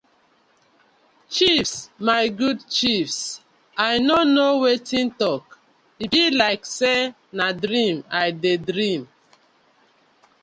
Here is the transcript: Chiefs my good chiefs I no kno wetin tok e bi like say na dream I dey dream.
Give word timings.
Chiefs 1.29 1.91
my 1.99 2.27
good 2.27 2.67
chiefs 2.75 3.17
I 3.87 3.89
no 4.07 4.17
kno 4.31 4.47
wetin 4.63 5.07
tok 5.21 5.43
e 6.03 6.05
bi 6.11 6.23
like 6.41 6.63
say 6.79 6.97
na 7.37 7.45
dream 7.63 7.95
I 8.23 8.25
dey 8.41 8.57
dream. 8.69 9.01